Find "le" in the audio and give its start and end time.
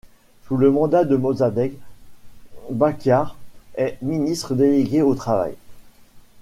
0.57-0.71